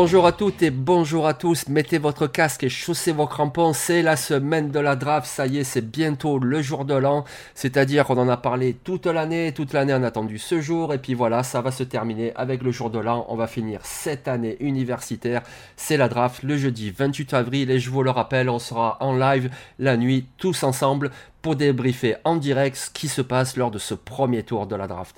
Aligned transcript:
Bonjour 0.00 0.26
à 0.26 0.32
toutes 0.32 0.62
et 0.62 0.70
bonjour 0.70 1.26
à 1.26 1.34
tous, 1.34 1.66
mettez 1.66 1.98
votre 1.98 2.28
casque 2.28 2.62
et 2.62 2.68
chaussez 2.68 3.10
vos 3.10 3.26
crampons, 3.26 3.72
c'est 3.72 4.00
la 4.00 4.14
semaine 4.14 4.70
de 4.70 4.78
la 4.78 4.94
draft, 4.94 5.26
ça 5.26 5.48
y 5.48 5.58
est, 5.58 5.64
c'est 5.64 5.90
bientôt 5.90 6.38
le 6.38 6.62
jour 6.62 6.84
de 6.84 6.94
l'an, 6.94 7.24
c'est-à-dire 7.56 8.04
qu'on 8.04 8.16
en 8.16 8.28
a 8.28 8.36
parlé 8.36 8.74
toute 8.74 9.06
l'année, 9.06 9.52
toute 9.52 9.72
l'année 9.72 9.92
on 9.94 10.04
a 10.04 10.06
attendu 10.06 10.38
ce 10.38 10.60
jour, 10.60 10.94
et 10.94 10.98
puis 10.98 11.14
voilà, 11.14 11.42
ça 11.42 11.62
va 11.62 11.72
se 11.72 11.82
terminer 11.82 12.32
avec 12.36 12.62
le 12.62 12.70
jour 12.70 12.90
de 12.90 13.00
l'an, 13.00 13.26
on 13.28 13.34
va 13.34 13.48
finir 13.48 13.80
cette 13.82 14.28
année 14.28 14.56
universitaire, 14.60 15.42
c'est 15.74 15.96
la 15.96 16.08
draft 16.08 16.44
le 16.44 16.56
jeudi 16.56 16.92
28 16.92 17.34
avril, 17.34 17.68
et 17.68 17.80
je 17.80 17.90
vous 17.90 18.04
le 18.04 18.10
rappelle, 18.10 18.48
on 18.48 18.60
sera 18.60 18.98
en 19.00 19.16
live 19.16 19.50
la 19.80 19.96
nuit, 19.96 20.28
tous 20.36 20.62
ensemble, 20.62 21.10
pour 21.42 21.56
débriefer 21.56 22.14
en 22.22 22.36
direct 22.36 22.76
ce 22.76 22.90
qui 22.90 23.08
se 23.08 23.20
passe 23.20 23.56
lors 23.56 23.72
de 23.72 23.78
ce 23.78 23.94
premier 23.94 24.44
tour 24.44 24.68
de 24.68 24.76
la 24.76 24.86
draft. 24.86 25.16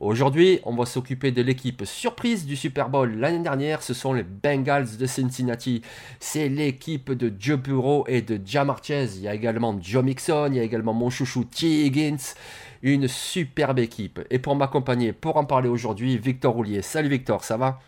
Aujourd'hui, 0.00 0.58
on 0.64 0.74
va 0.74 0.86
s'occuper 0.86 1.30
de 1.30 1.40
l'équipe 1.40 1.84
surprise 1.84 2.46
du 2.46 2.56
Super 2.56 2.88
Bowl 2.88 3.14
l'année 3.14 3.44
dernière. 3.44 3.80
Ce 3.80 3.94
sont 3.94 4.12
les 4.12 4.24
Bengals 4.24 4.96
de 4.98 5.06
Cincinnati. 5.06 5.82
C'est 6.18 6.48
l'équipe 6.48 7.12
de 7.12 7.32
Joe 7.38 7.60
Burrow 7.60 8.04
et 8.08 8.20
de 8.20 8.40
Jamar 8.44 8.82
Chase. 8.82 9.18
Il 9.18 9.22
y 9.22 9.28
a 9.28 9.34
également 9.34 9.78
Joe 9.80 10.02
Mixon. 10.02 10.48
Il 10.50 10.56
y 10.56 10.60
a 10.60 10.64
également 10.64 10.94
mon 10.94 11.10
chouchou 11.10 11.44
T. 11.44 11.86
Higgins. 11.86 12.34
Une 12.82 13.06
superbe 13.06 13.78
équipe. 13.78 14.20
Et 14.30 14.40
pour 14.40 14.56
m'accompagner, 14.56 15.12
pour 15.12 15.36
en 15.36 15.44
parler 15.44 15.68
aujourd'hui, 15.68 16.18
Victor 16.18 16.54
Roulier. 16.54 16.82
Salut 16.82 17.08
Victor, 17.08 17.44
ça 17.44 17.56
va? 17.56 17.78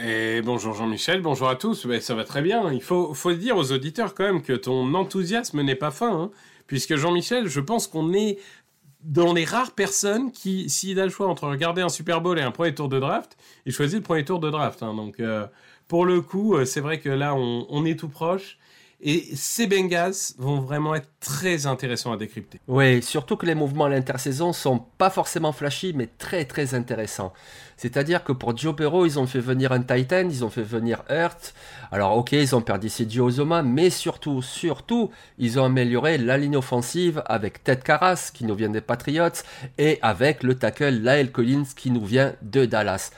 Et 0.00 0.42
bonjour 0.42 0.74
Jean-Michel, 0.74 1.22
bonjour 1.22 1.48
à 1.48 1.54
tous. 1.54 1.86
ça 2.00 2.14
va 2.14 2.24
très 2.24 2.42
bien. 2.42 2.70
Il 2.72 2.82
faut, 2.82 3.14
faut 3.14 3.32
dire 3.32 3.56
aux 3.56 3.70
auditeurs 3.70 4.14
quand 4.14 4.24
même 4.24 4.42
que 4.42 4.52
ton 4.52 4.92
enthousiasme 4.94 5.62
n'est 5.62 5.76
pas 5.76 5.92
fin. 5.92 6.22
Hein. 6.22 6.30
puisque 6.66 6.96
Jean-Michel, 6.96 7.46
je 7.46 7.60
pense 7.60 7.86
qu'on 7.86 8.12
est 8.12 8.36
dans 9.06 9.32
les 9.32 9.44
rares 9.44 9.70
personnes 9.70 10.32
qui, 10.32 10.68
s'il 10.68 10.98
a 10.98 11.04
le 11.04 11.10
choix 11.10 11.28
entre 11.28 11.46
regarder 11.46 11.80
un 11.80 11.88
Super 11.88 12.20
Bowl 12.20 12.38
et 12.38 12.42
un 12.42 12.50
premier 12.50 12.74
tour 12.74 12.88
de 12.88 12.98
draft, 12.98 13.36
il 13.64 13.72
choisit 13.72 13.98
le 13.98 14.02
premier 14.02 14.24
tour 14.24 14.40
de 14.40 14.50
draft. 14.50 14.82
Hein. 14.82 14.94
Donc, 14.94 15.20
euh, 15.20 15.46
pour 15.86 16.04
le 16.04 16.20
coup, 16.20 16.56
euh, 16.56 16.64
c'est 16.64 16.80
vrai 16.80 16.98
que 16.98 17.08
là, 17.08 17.34
on, 17.36 17.84
est 17.84 17.98
tout 17.98 18.08
proche. 18.08 18.58
Et 19.00 19.26
ces 19.34 19.66
Bengals 19.66 20.14
vont 20.38 20.60
vraiment 20.60 20.94
être 20.94 21.10
très 21.20 21.66
intéressants 21.66 22.12
à 22.12 22.16
décrypter. 22.16 22.60
Oui, 22.66 23.02
surtout 23.02 23.36
que 23.36 23.44
les 23.44 23.54
mouvements 23.54 23.84
à 23.84 23.88
l'intersaison 23.90 24.54
sont 24.54 24.78
pas 24.78 25.10
forcément 25.10 25.52
flashy, 25.52 25.92
mais 25.94 26.08
très 26.18 26.46
très 26.46 26.74
intéressants. 26.74 27.34
C'est-à-dire 27.76 28.24
que 28.24 28.32
pour 28.32 28.56
Joe 28.56 28.74
Perro, 28.74 29.04
ils 29.04 29.18
ont 29.18 29.26
fait 29.26 29.40
venir 29.40 29.72
un 29.72 29.82
Titan, 29.82 30.26
ils 30.30 30.44
ont 30.44 30.50
fait 30.50 30.62
venir 30.62 31.02
Hurt. 31.10 31.52
Alors 31.92 32.16
ok, 32.16 32.32
ils 32.32 32.56
ont 32.56 32.62
perdu 32.62 32.88
Joe 32.88 33.26
Ozoma, 33.26 33.62
mais 33.62 33.90
surtout, 33.90 34.40
surtout, 34.40 35.10
ils 35.36 35.60
ont 35.60 35.64
amélioré 35.64 36.16
la 36.16 36.38
ligne 36.38 36.56
offensive 36.56 37.22
avec 37.26 37.62
Ted 37.64 37.82
Carras, 37.84 38.30
qui 38.32 38.44
nous 38.44 38.54
vient 38.54 38.70
des 38.70 38.80
Patriots, 38.80 39.42
et 39.76 39.98
avec 40.00 40.42
le 40.42 40.54
tackle 40.54 41.02
Lyle 41.02 41.32
Collins, 41.32 41.66
qui 41.76 41.90
nous 41.90 42.04
vient 42.04 42.34
de 42.40 42.64
Dallas. 42.64 43.10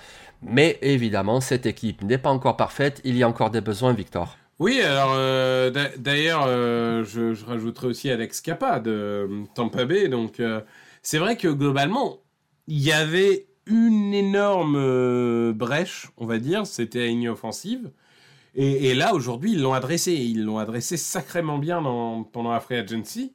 Mais 0.42 0.78
évidemment, 0.82 1.40
cette 1.40 1.66
équipe 1.66 2.02
n'est 2.02 2.18
pas 2.18 2.30
encore 2.30 2.56
parfaite, 2.56 3.00
il 3.04 3.16
y 3.16 3.22
a 3.22 3.28
encore 3.28 3.50
des 3.50 3.60
besoins, 3.60 3.92
Victor. 3.92 4.37
Oui, 4.58 4.80
alors 4.80 5.12
euh, 5.14 5.70
d'ailleurs, 5.98 6.44
euh, 6.48 7.04
je, 7.04 7.44
rajouterai 7.44 7.86
aussi 7.86 8.10
Alex 8.10 8.40
Kappa 8.40 8.80
de 8.80 8.90
euh, 8.90 9.44
Tampa 9.54 9.84
Bay. 9.84 10.08
Donc, 10.08 10.42
c'est 11.02 11.18
vrai 11.18 11.36
que 11.36 11.48
globalement, 11.48 12.20
il 12.66 12.80
y 12.80 12.92
avait 12.92 13.46
une 13.66 14.14
énorme 14.14 15.52
brèche, 15.52 16.08
on 16.16 16.26
va 16.26 16.38
dire, 16.38 16.66
c'était 16.66 17.08
une 17.08 17.18
ligne 17.20 17.28
offensive. 17.28 17.90
Et, 18.54 18.94
là, 18.94 19.14
aujourd'hui, 19.14 19.52
ils 19.52 19.62
l'ont 19.62 19.74
adressé. 19.74 20.14
Ils 20.14 20.44
l'ont 20.44 20.58
adressé 20.58 20.96
sacrément 20.96 21.58
bien 21.58 21.80
pendant 22.32 22.50
la 22.52 22.60
Free 22.60 22.76
Agency. 22.76 23.34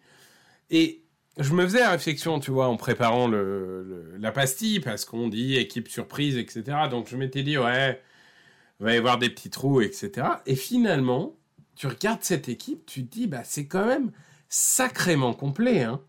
Et 0.70 1.04
je 1.40 1.54
me 1.54 1.64
faisais 1.64 1.80
la 1.80 1.92
réflexion, 1.92 2.40
tu 2.40 2.52
vois, 2.52 2.68
en 2.68 2.76
préparant 2.76 3.30
la 3.30 4.32
pastille, 4.32 4.82
parce 4.82 5.06
qu'on 5.06 5.30
dit 5.30 5.56
équipe 5.56 5.88
surprise, 5.88 6.38
etc. 6.38 6.64
Donc, 6.92 7.08
je 7.10 7.16
m'étais 7.16 7.44
dit, 7.44 7.58
ouais 7.58 8.02
il 8.84 8.88
va 8.88 8.94
y 8.96 8.98
avoir 8.98 9.18
des 9.18 9.30
petits 9.30 9.50
trous, 9.50 9.80
etc. 9.80 10.28
Et 10.46 10.56
finalement, 10.56 11.38
tu 11.78 11.88
regardes 11.88 12.22
cette 12.22 12.50
équipe, 12.50 12.86
tu 12.86 13.06
te 13.06 13.14
dis, 13.14 13.28
bah, 13.28 13.46
c'est 13.46 13.66
quand 13.66 13.86
même 13.86 14.12
sacrément 14.50 15.34
complet. 15.34 15.84
Hein. 15.84 16.02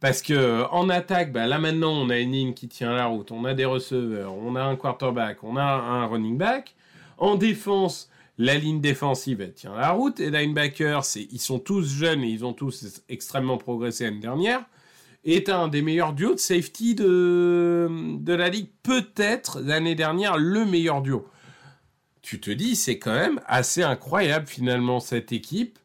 Parce 0.00 0.20
que 0.20 0.64
en 0.72 0.88
attaque, 0.88 1.32
bah, 1.32 1.46
là 1.46 1.60
maintenant, 1.60 1.92
on 1.92 2.10
a 2.10 2.18
une 2.18 2.32
ligne 2.32 2.54
qui 2.54 2.66
tient 2.66 2.92
la 2.92 3.06
route, 3.06 3.30
on 3.30 3.44
a 3.44 3.54
des 3.54 3.64
receveurs, 3.64 4.34
on 4.34 4.56
a 4.56 4.62
un 4.62 4.74
quarterback, 4.74 5.44
on 5.44 5.56
a 5.56 5.62
un 5.62 6.06
running 6.06 6.36
back. 6.36 6.74
En 7.18 7.36
défense, 7.36 8.10
la 8.36 8.56
ligne 8.56 8.80
défensive, 8.80 9.40
elle 9.40 9.54
tient 9.54 9.76
la 9.76 9.90
route. 9.90 10.18
Et 10.18 10.30
linebacker, 10.30 11.02
ils 11.30 11.40
sont 11.40 11.60
tous 11.60 11.88
jeunes 11.88 12.24
et 12.24 12.28
ils 12.28 12.44
ont 12.44 12.52
tous 12.52 13.00
extrêmement 13.08 13.58
progressé 13.58 14.04
l'année 14.04 14.18
dernière. 14.18 14.64
Est 15.24 15.50
un 15.50 15.68
des 15.68 15.82
meilleurs 15.82 16.14
duos 16.14 16.34
de 16.34 16.40
safety 16.40 16.96
de, 16.96 17.88
de 18.18 18.32
la 18.32 18.48
ligue. 18.48 18.70
Peut-être 18.82 19.60
l'année 19.60 19.94
dernière 19.94 20.36
le 20.36 20.64
meilleur 20.64 21.00
duo 21.00 21.28
tu 22.22 22.40
te 22.40 22.50
dis, 22.50 22.76
c'est 22.76 22.98
quand 22.98 23.14
même 23.14 23.40
assez 23.46 23.82
incroyable 23.82 24.46
finalement 24.46 25.00
cette 25.00 25.32
équipe. 25.32 25.78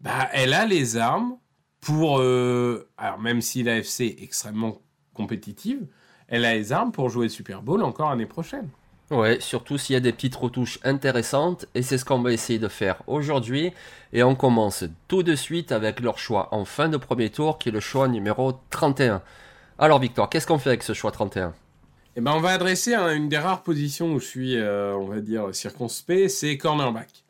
Bah, 0.00 0.28
elle 0.32 0.54
a 0.54 0.66
les 0.66 0.96
armes 0.96 1.36
pour, 1.80 2.18
euh, 2.18 2.88
alors 2.96 3.18
même 3.18 3.40
si 3.40 3.62
l'AFC 3.62 4.00
est 4.00 4.22
extrêmement 4.22 4.80
compétitive, 5.12 5.86
elle 6.28 6.44
a 6.44 6.54
les 6.54 6.72
armes 6.72 6.92
pour 6.92 7.08
jouer 7.08 7.28
Super 7.28 7.62
Bowl 7.62 7.82
encore 7.82 8.10
l'année 8.10 8.26
prochaine. 8.26 8.68
Ouais, 9.10 9.38
surtout 9.38 9.76
s'il 9.76 9.94
y 9.94 9.96
a 9.96 10.00
des 10.00 10.12
petites 10.12 10.34
retouches 10.34 10.78
intéressantes, 10.82 11.66
et 11.74 11.82
c'est 11.82 11.98
ce 11.98 12.04
qu'on 12.06 12.22
va 12.22 12.32
essayer 12.32 12.58
de 12.58 12.68
faire 12.68 13.02
aujourd'hui. 13.06 13.72
Et 14.12 14.22
on 14.22 14.34
commence 14.34 14.84
tout 15.08 15.22
de 15.22 15.34
suite 15.34 15.72
avec 15.72 16.00
leur 16.00 16.18
choix 16.18 16.48
en 16.52 16.64
fin 16.64 16.88
de 16.88 16.96
premier 16.96 17.30
tour, 17.30 17.58
qui 17.58 17.68
est 17.68 17.72
le 17.72 17.80
choix 17.80 18.08
numéro 18.08 18.54
31. 18.70 19.22
Alors 19.78 19.98
Victor, 20.00 20.30
qu'est-ce 20.30 20.46
qu'on 20.46 20.58
fait 20.58 20.70
avec 20.70 20.82
ce 20.82 20.94
choix 20.94 21.10
31 21.10 21.52
eh 22.16 22.20
ben, 22.20 22.32
on 22.32 22.40
va 22.40 22.50
adresser 22.50 22.94
une 22.94 23.28
des 23.28 23.38
rares 23.38 23.62
positions 23.62 24.12
où 24.12 24.20
je 24.20 24.24
suis, 24.24 24.56
euh, 24.56 24.94
on 24.96 25.06
va 25.06 25.20
dire, 25.20 25.54
circonspect, 25.54 26.28
c'est 26.28 26.56
cornerback. 26.56 27.24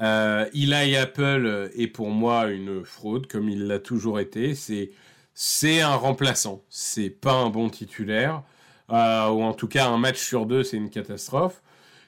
Euh, 0.00 0.46
Eli 0.54 0.96
Apple 0.96 1.70
est 1.74 1.88
pour 1.88 2.10
moi 2.10 2.48
une 2.48 2.84
fraude, 2.84 3.26
comme 3.26 3.48
il 3.48 3.66
l'a 3.66 3.78
toujours 3.78 4.20
été. 4.20 4.54
C'est, 4.54 4.90
c'est 5.34 5.80
un 5.80 5.94
remplaçant. 5.94 6.62
C'est 6.68 7.10
pas 7.10 7.32
un 7.32 7.50
bon 7.50 7.68
titulaire. 7.70 8.42
Euh, 8.90 9.28
ou 9.28 9.42
en 9.42 9.52
tout 9.52 9.68
cas, 9.68 9.88
un 9.88 9.98
match 9.98 10.18
sur 10.18 10.46
deux, 10.46 10.62
c'est 10.62 10.76
une 10.76 10.90
catastrophe. 10.90 11.62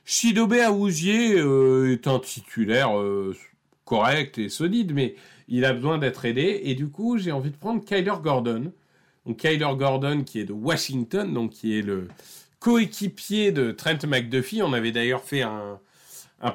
Shidobe 0.04 0.54
Awuzie 0.54 1.34
euh, 1.36 1.92
est 1.92 2.06
un 2.08 2.18
titulaire 2.18 2.90
correct 3.84 4.38
et 4.38 4.48
solide, 4.48 4.92
mais 4.94 5.14
il 5.48 5.64
a 5.64 5.72
besoin 5.72 5.98
d'être 5.98 6.24
aidé. 6.24 6.62
Et 6.64 6.74
du 6.74 6.88
coup, 6.88 7.18
j'ai 7.18 7.32
envie 7.32 7.50
de 7.50 7.56
prendre 7.56 7.84
Kyler 7.84 8.14
Gordon, 8.22 8.72
donc 9.30 9.38
Kyler 9.38 9.76
Gordon 9.76 10.24
qui 10.24 10.40
est 10.40 10.44
de 10.44 10.52
Washington, 10.52 11.32
donc 11.32 11.52
qui 11.52 11.78
est 11.78 11.82
le 11.82 12.08
coéquipier 12.58 13.52
de 13.52 13.70
Trent 13.70 14.04
McDuffie. 14.06 14.60
On 14.60 14.72
avait 14.72 14.90
d'ailleurs 14.90 15.22
fait 15.22 15.42
un, 15.42 15.78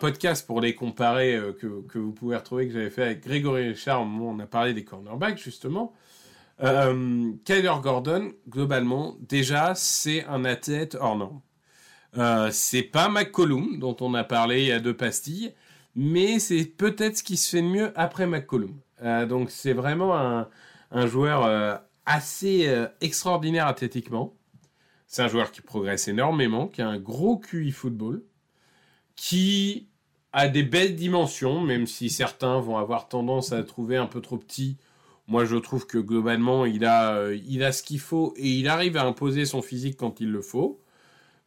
podcast 0.01 0.45
pour 0.45 0.59
les 0.59 0.75
comparer 0.75 1.35
euh, 1.35 1.53
que, 1.53 1.97
vous 1.97 2.11
pouvez 2.11 2.35
retrouver 2.35 2.67
que 2.67 2.73
j'avais 2.73 2.89
fait 2.89 3.03
avec 3.03 3.23
Grégory 3.23 3.69
Richard 3.69 4.01
au 4.01 4.05
moment 4.05 4.31
où 4.31 4.35
on 4.35 4.39
a 4.39 4.45
parlé 4.45 4.73
des 4.73 4.83
cornerbacks 4.83 5.37
justement. 5.37 5.93
Euh, 6.61 7.31
Kyler 7.45 7.75
Gordon, 7.81 8.31
globalement, 8.49 9.15
déjà, 9.21 9.73
c'est 9.75 10.25
un 10.25 10.43
athlète 10.43 10.97
hors 10.99 11.15
norme. 11.15 11.41
Euh, 12.17 12.49
c'est 12.51 12.83
pas 12.83 13.07
McCollum 13.07 13.79
dont 13.79 13.95
on 14.01 14.13
a 14.15 14.23
parlé 14.23 14.63
il 14.63 14.67
y 14.67 14.71
a 14.71 14.79
deux 14.79 14.95
pastilles, 14.95 15.53
mais 15.95 16.39
c'est 16.39 16.65
peut-être 16.65 17.17
ce 17.17 17.23
qui 17.23 17.37
se 17.37 17.49
fait 17.51 17.61
de 17.61 17.67
mieux 17.67 17.93
après 17.95 18.25
McCollum. 18.27 18.73
Euh, 19.01 19.25
donc 19.25 19.49
c'est 19.51 19.73
vraiment 19.73 20.17
un, 20.17 20.47
joueur 21.07 21.81
assez 22.05 22.67
euh, 22.67 22.87
extraordinaire 23.01 23.67
athlétiquement. 23.67 24.35
C'est 25.07 25.23
un 25.23 25.27
joueur 25.29 25.51
qui 25.51 25.61
progresse 25.61 26.07
énormément, 26.07 26.67
qui 26.67 26.81
a 26.81 26.87
un 26.89 26.99
gros 26.99 27.37
QI 27.39 27.71
football, 27.71 28.23
qui 29.15 29.87
a 30.33 30.47
des 30.47 30.63
belles 30.63 30.95
dimensions, 30.95 31.61
même 31.61 31.87
si 31.87 32.09
certains 32.09 32.59
vont 32.59 32.77
avoir 32.77 33.07
tendance 33.07 33.51
à 33.53 33.57
le 33.59 33.65
trouver 33.65 33.97
un 33.97 34.07
peu 34.07 34.21
trop 34.21 34.37
petit. 34.37 34.77
Moi, 35.27 35.45
je 35.45 35.55
trouve 35.55 35.87
que 35.87 35.97
globalement, 35.97 36.65
il 36.65 36.85
a, 36.85 37.15
euh, 37.15 37.37
il 37.47 37.63
a 37.63 37.71
ce 37.71 37.83
qu'il 37.83 37.99
faut 37.99 38.33
et 38.37 38.49
il 38.49 38.67
arrive 38.67 38.97
à 38.97 39.03
imposer 39.05 39.45
son 39.45 39.61
physique 39.61 39.97
quand 39.97 40.19
il 40.19 40.31
le 40.31 40.41
faut. 40.41 40.81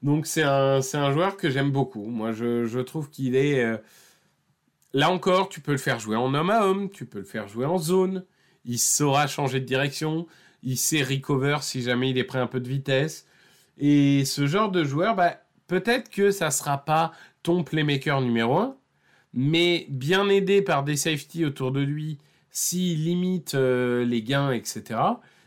Donc, 0.03 0.27
c'est 0.27 0.43
un, 0.45 0.81
un 0.95 1.13
joueur 1.13 1.37
que 1.39 1.51
j'aime 1.51 1.73
beaucoup. 1.73 2.07
Moi, 2.07 2.33
je, 2.33 2.67
je 2.67 2.81
trouve 2.81 3.11
qu'il 3.11 3.37
est. 3.37 3.65
euh, 3.65 3.79
Là 4.95 5.11
encore, 5.11 5.49
tu 5.49 5.61
peux 5.61 5.73
le 5.73 5.79
faire 5.79 5.99
jouer 6.01 6.17
en 6.17 6.33
homme 6.35 6.51
à 6.51 6.67
homme, 6.67 6.91
tu 6.91 7.05
peux 7.07 7.19
le 7.19 7.25
faire 7.25 7.49
jouer 7.49 7.67
en 7.67 7.79
zone. 7.79 8.25
Il 8.65 8.79
saura 8.79 9.27
changer 9.27 9.61
de 9.61 9.65
direction. 9.67 10.27
Il 10.63 10.77
sait 10.77 11.03
recover 11.03 11.59
si 11.63 11.83
jamais 11.83 12.11
il 12.11 12.19
est 12.19 12.25
prêt 12.25 12.39
un 12.39 12.47
peu 12.47 12.61
de 12.61 12.69
vitesse. 12.69 13.27
Et 13.79 14.25
ce 14.25 14.47
genre 14.47 14.71
de 14.71 14.85
joueur, 14.85 15.15
bah, 15.15 15.41
peut-être 15.67 16.11
que 16.11 16.31
ça 16.31 16.51
sera 16.51 16.79
pas 16.79 17.13
ton 17.43 17.63
playmaker 17.63 18.21
numéro 18.21 18.59
un, 18.59 18.77
mais 19.33 19.87
bien 19.89 20.29
aidé 20.29 20.63
par 20.63 20.83
des 20.83 20.97
safety 20.97 21.45
autour 21.45 21.71
de 21.71 21.81
lui, 21.81 22.19
s'il 22.51 23.05
limite 23.05 23.55
euh, 23.55 24.05
les 24.05 24.23
gains, 24.23 24.53
etc., 24.53 25.01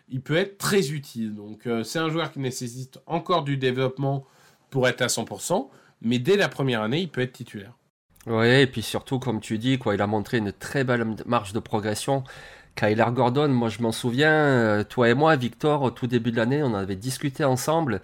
il 0.08 0.22
peut 0.22 0.36
être 0.36 0.58
très 0.58 0.92
utile. 0.92 1.36
Donc 1.36 1.68
euh, 1.68 1.84
c'est 1.84 2.00
un 2.00 2.10
joueur 2.10 2.32
qui 2.32 2.40
nécessite 2.40 3.00
encore 3.06 3.44
du 3.44 3.58
développement 3.58 4.26
pour 4.70 4.88
être 4.88 5.02
à 5.02 5.08
100%, 5.08 5.70
mais 6.02 6.20
dès 6.20 6.38
la 6.38 6.50
première 6.50 6.82
année, 6.82 7.02
il 7.02 7.10
peut 7.10 7.22
être 7.22 7.34
titulaire. 7.34 7.74
Oui, 8.28 8.48
et 8.48 8.68
puis 8.68 8.84
surtout, 8.84 9.18
comme 9.18 9.42
tu 9.42 9.58
dis, 9.58 9.80
quoi, 9.80 9.96
il 9.96 10.02
a 10.02 10.08
montré 10.08 10.38
une 10.38 10.54
très 10.54 10.84
belle 10.84 11.16
marge 11.26 11.54
de 11.54 11.60
progression. 11.60 12.24
Kyler 12.76 13.06
Gordon, 13.12 13.50
moi 13.50 13.70
je 13.70 13.82
m'en 13.82 13.92
souviens, 13.92 14.32
euh, 14.32 14.84
toi 14.84 15.10
et 15.10 15.14
moi, 15.14 15.36
Victor, 15.36 15.82
au 15.82 15.92
tout 15.92 16.08
début 16.08 16.32
de 16.32 16.38
l'année, 16.38 16.64
on 16.64 16.74
avait 16.74 16.96
discuté 16.96 17.44
ensemble. 17.44 18.02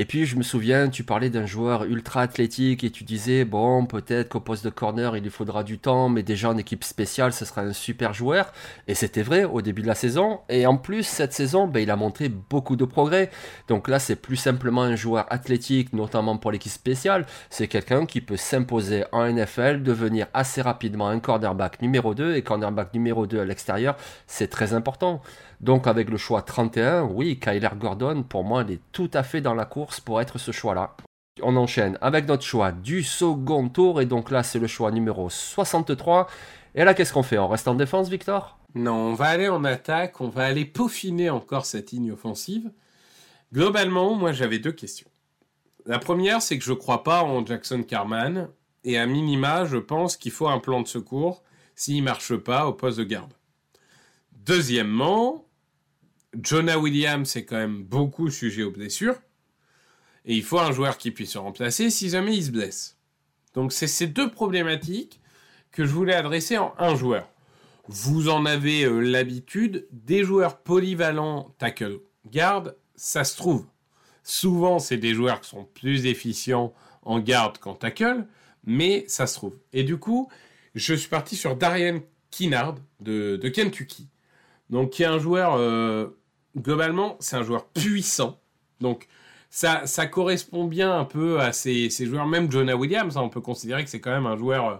Et 0.00 0.04
puis 0.04 0.26
je 0.26 0.36
me 0.36 0.44
souviens, 0.44 0.88
tu 0.88 1.02
parlais 1.02 1.28
d'un 1.28 1.44
joueur 1.44 1.82
ultra 1.82 2.22
athlétique 2.22 2.84
et 2.84 2.90
tu 2.90 3.02
disais, 3.02 3.44
bon, 3.44 3.84
peut-être 3.84 4.28
qu'au 4.28 4.38
poste 4.38 4.64
de 4.64 4.70
corner, 4.70 5.16
il 5.16 5.24
lui 5.24 5.30
faudra 5.30 5.64
du 5.64 5.80
temps, 5.80 6.08
mais 6.08 6.22
déjà 6.22 6.50
en 6.50 6.56
équipe 6.56 6.84
spéciale, 6.84 7.32
ce 7.32 7.44
sera 7.44 7.62
un 7.62 7.72
super 7.72 8.14
joueur. 8.14 8.52
Et 8.86 8.94
c'était 8.94 9.22
vrai 9.22 9.42
au 9.42 9.60
début 9.60 9.82
de 9.82 9.88
la 9.88 9.96
saison. 9.96 10.38
Et 10.48 10.68
en 10.68 10.76
plus, 10.76 11.02
cette 11.02 11.32
saison, 11.32 11.66
ben, 11.66 11.80
il 11.80 11.90
a 11.90 11.96
montré 11.96 12.28
beaucoup 12.28 12.76
de 12.76 12.84
progrès. 12.84 13.28
Donc 13.66 13.88
là, 13.88 13.98
c'est 13.98 14.14
plus 14.14 14.36
simplement 14.36 14.82
un 14.82 14.94
joueur 14.94 15.26
athlétique, 15.30 15.92
notamment 15.92 16.36
pour 16.36 16.52
l'équipe 16.52 16.70
spéciale. 16.70 17.26
C'est 17.50 17.66
quelqu'un 17.66 18.06
qui 18.06 18.20
peut 18.20 18.36
s'imposer 18.36 19.02
en 19.10 19.26
NFL, 19.26 19.82
devenir 19.82 20.28
assez 20.32 20.62
rapidement 20.62 21.08
un 21.08 21.18
cornerback 21.18 21.82
numéro 21.82 22.14
2. 22.14 22.36
Et 22.36 22.42
cornerback 22.42 22.94
numéro 22.94 23.26
2 23.26 23.40
à 23.40 23.44
l'extérieur, 23.44 23.96
c'est 24.28 24.48
très 24.48 24.74
important. 24.74 25.22
Donc 25.60 25.88
avec 25.88 26.08
le 26.08 26.16
choix 26.16 26.42
31, 26.42 27.02
oui, 27.02 27.40
Kyler 27.40 27.70
Gordon, 27.76 28.22
pour 28.22 28.44
moi, 28.44 28.64
il 28.64 28.74
est 28.74 28.80
tout 28.92 29.10
à 29.12 29.24
fait 29.24 29.40
dans 29.40 29.54
la 29.54 29.64
course 29.64 29.87
pour 30.00 30.20
être 30.20 30.38
ce 30.38 30.52
choix-là. 30.52 30.96
On 31.42 31.56
enchaîne 31.56 31.98
avec 32.00 32.26
notre 32.26 32.44
choix 32.44 32.72
du 32.72 33.02
second 33.02 33.68
tour, 33.68 34.00
et 34.00 34.06
donc 34.06 34.30
là, 34.30 34.42
c'est 34.42 34.58
le 34.58 34.66
choix 34.66 34.90
numéro 34.90 35.30
63. 35.30 36.28
Et 36.74 36.84
là, 36.84 36.94
qu'est-ce 36.94 37.12
qu'on 37.12 37.22
fait? 37.22 37.38
On 37.38 37.48
reste 37.48 37.68
en 37.68 37.74
défense, 37.74 38.08
Victor? 38.08 38.58
Non, 38.74 38.94
on 38.94 39.14
va 39.14 39.26
aller 39.26 39.48
en 39.48 39.64
attaque, 39.64 40.20
on 40.20 40.28
va 40.28 40.44
aller 40.44 40.64
peaufiner 40.64 41.30
encore 41.30 41.64
cette 41.64 41.92
ligne 41.92 42.12
offensive. 42.12 42.70
Globalement, 43.52 44.14
moi 44.14 44.32
j'avais 44.32 44.58
deux 44.58 44.72
questions. 44.72 45.08
La 45.86 45.98
première, 45.98 46.42
c'est 46.42 46.58
que 46.58 46.64
je 46.64 46.72
ne 46.72 46.76
crois 46.76 47.02
pas 47.02 47.22
en 47.22 47.46
Jackson 47.46 47.82
Carman, 47.82 48.48
et 48.84 48.98
à 48.98 49.06
minima, 49.06 49.64
je 49.64 49.78
pense 49.78 50.16
qu'il 50.16 50.32
faut 50.32 50.48
un 50.48 50.58
plan 50.58 50.82
de 50.82 50.88
secours 50.88 51.42
s'il 51.74 51.96
ne 51.98 52.02
marche 52.02 52.36
pas 52.36 52.66
au 52.66 52.74
poste 52.74 52.98
de 52.98 53.04
garde. 53.04 53.32
Deuxièmement, 54.32 55.46
Jonah 56.42 56.78
Williams 56.78 57.36
est 57.36 57.44
quand 57.44 57.56
même 57.56 57.84
beaucoup 57.84 58.30
sujet 58.30 58.64
aux 58.64 58.70
blessures, 58.70 59.16
et 60.24 60.34
il 60.34 60.42
faut 60.42 60.58
un 60.58 60.72
joueur 60.72 60.98
qui 60.98 61.10
puisse 61.10 61.32
se 61.32 61.38
remplacer 61.38 61.90
si 61.90 62.08
jamais 62.08 62.36
il 62.36 62.44
se 62.44 62.50
blesse. 62.50 62.96
Donc 63.54 63.72
c'est 63.72 63.86
ces 63.86 64.06
deux 64.06 64.30
problématiques 64.30 65.20
que 65.72 65.84
je 65.84 65.92
voulais 65.92 66.14
adresser 66.14 66.58
en 66.58 66.74
un 66.78 66.94
joueur. 66.94 67.28
Vous 67.88 68.28
en 68.28 68.44
avez 68.44 68.84
euh, 68.84 69.00
l'habitude, 69.00 69.86
des 69.92 70.22
joueurs 70.22 70.58
polyvalents 70.58 71.54
tackle 71.58 72.00
garde, 72.26 72.76
ça 72.96 73.24
se 73.24 73.36
trouve. 73.36 73.66
Souvent, 74.22 74.78
c'est 74.78 74.98
des 74.98 75.14
joueurs 75.14 75.40
qui 75.40 75.48
sont 75.48 75.64
plus 75.64 76.06
efficients 76.06 76.74
en 77.02 77.18
garde 77.18 77.58
qu'en 77.58 77.74
tackle, 77.74 78.26
mais 78.64 79.04
ça 79.08 79.26
se 79.26 79.34
trouve. 79.34 79.58
Et 79.72 79.84
du 79.84 79.96
coup, 79.96 80.28
je 80.74 80.92
suis 80.92 81.08
parti 81.08 81.34
sur 81.36 81.56
Darian 81.56 82.00
Kinnard 82.30 82.76
de, 83.00 83.36
Kentucky. 83.48 84.08
Donc, 84.68 84.90
qui 84.90 85.02
est 85.02 85.06
un 85.06 85.18
joueur, 85.18 85.54
euh, 85.54 86.08
globalement, 86.56 87.16
c'est 87.20 87.36
un 87.36 87.42
joueur 87.42 87.68
puissant. 87.68 88.38
Donc, 88.80 89.08
ça, 89.50 90.06
correspond 90.06 90.64
bien 90.64 90.96
un 90.98 91.04
peu 91.04 91.40
à 91.40 91.52
ces, 91.52 91.88
joueurs, 91.90 92.26
même 92.26 92.50
Jonah 92.50 92.76
Williams, 92.76 93.16
hein, 93.16 93.22
on 93.22 93.28
peut 93.28 93.40
considérer 93.40 93.84
que 93.84 93.90
c'est 93.90 94.00
quand 94.00 94.10
même 94.10 94.26
un 94.26 94.36
joueur 94.36 94.68
euh, 94.68 94.76